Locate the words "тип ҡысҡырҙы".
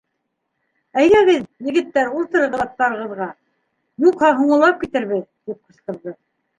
5.49-6.21